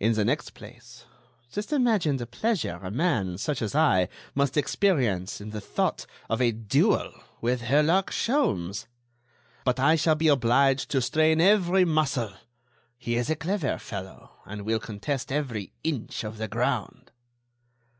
[0.00, 1.04] In the next place,
[1.52, 6.40] just imagine the pleasure a man, such as I, must experience in the thought of
[6.42, 8.86] a duel with Herlock Sholmes.
[9.64, 12.32] But I shall be obliged to strain every muscle;
[12.98, 17.12] he is a clever fellow, and will contest every inch of the ground."